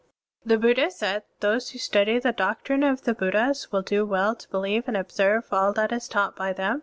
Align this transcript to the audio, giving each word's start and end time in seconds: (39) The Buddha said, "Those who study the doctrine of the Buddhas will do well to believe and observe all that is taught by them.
(39) 0.47 0.47
The 0.47 0.57
Buddha 0.67 0.89
said, 0.89 1.23
"Those 1.41 1.69
who 1.69 1.77
study 1.77 2.17
the 2.17 2.31
doctrine 2.31 2.81
of 2.81 3.03
the 3.03 3.13
Buddhas 3.13 3.71
will 3.71 3.83
do 3.83 4.03
well 4.03 4.33
to 4.33 4.49
believe 4.49 4.87
and 4.87 4.97
observe 4.97 5.43
all 5.51 5.73
that 5.73 5.91
is 5.91 6.07
taught 6.07 6.35
by 6.35 6.53
them. 6.53 6.79